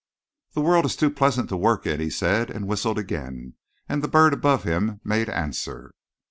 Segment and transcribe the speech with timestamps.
[0.55, 3.53] "'The world is too pleasant to work in,' he said, and whistled again,
[3.87, 5.93] and the bird above him made answer.